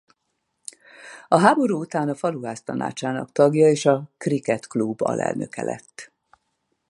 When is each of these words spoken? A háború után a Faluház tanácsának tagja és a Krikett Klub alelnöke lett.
A 1.27 1.37
háború 1.39 1.79
után 1.79 2.09
a 2.09 2.15
Faluház 2.15 2.63
tanácsának 2.63 3.31
tagja 3.31 3.67
és 3.69 3.85
a 3.85 4.11
Krikett 4.17 4.67
Klub 4.67 5.01
alelnöke 5.01 5.63
lett. 5.63 6.11